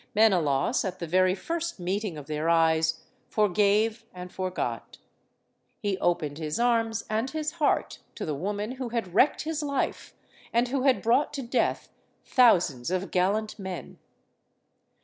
Mene 0.15 0.43
> 0.43 0.43
laus, 0.43 0.83
at 0.83 0.97
the 0.97 1.05
very 1.05 1.35
first 1.35 1.79
meeting 1.79 2.17
of 2.17 2.25
their 2.25 2.49
eyes, 2.49 3.03
forgave 3.29 4.03
and 4.15 4.33
forgot. 4.33 4.97
He 5.77 5.99
opened 5.99 6.39
his 6.39 6.59
arms 6.59 7.05
and 7.07 7.29
his 7.29 7.51
heart 7.61 7.99
to 8.15 8.25
the 8.25 8.33
Woman 8.33 8.71
who 8.77 8.89
had 8.89 9.13
wrecked 9.13 9.43
his 9.43 9.61
life 9.61 10.15
and 10.51 10.69
who 10.69 10.81
had 10.81 11.03
brought 11.03 11.33
to 11.33 11.43
death 11.43 11.89
thousands 12.25 12.89
of 12.89 13.11
gallant 13.11 13.59
men. 13.59 13.99